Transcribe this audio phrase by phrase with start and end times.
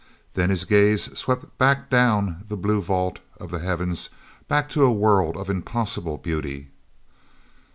[0.33, 4.09] Then his gaze swept back down the blue vault of the heavens,
[4.47, 6.69] back to a world of impossible beauty.